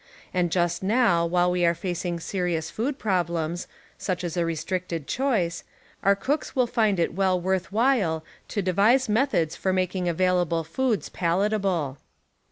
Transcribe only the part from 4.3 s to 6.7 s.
a restricted choice, our cooks will